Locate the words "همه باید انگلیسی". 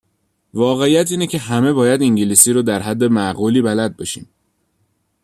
1.39-2.53